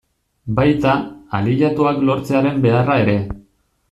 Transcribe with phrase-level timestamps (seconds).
[0.59, 0.93] Baita,
[1.39, 3.15] aliatuak lortzearen beharra ere.